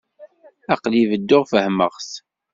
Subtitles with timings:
[0.73, 2.11] Aql-i bedduɣ fehhmeɣ-t.